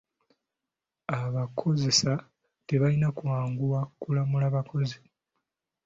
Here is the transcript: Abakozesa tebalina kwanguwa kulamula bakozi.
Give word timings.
Abakozesa 1.19 2.11
tebalina 2.67 3.09
kwanguwa 3.17 3.79
kulamula 4.01 4.45
bakozi. 4.55 4.99